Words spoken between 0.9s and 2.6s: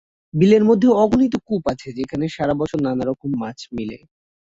অগণিত কূপ আছে যেখানে সারা